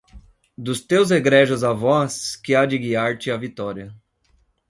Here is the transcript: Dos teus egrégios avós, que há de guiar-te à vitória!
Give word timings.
Dos 0.67 0.79
teus 0.81 1.11
egrégios 1.11 1.63
avós, 1.63 2.35
que 2.35 2.55
há 2.55 2.65
de 2.65 2.75
guiar-te 2.79 3.29
à 3.29 3.37
vitória! 3.37 3.93